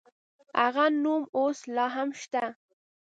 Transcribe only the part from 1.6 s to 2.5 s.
لا هم شته.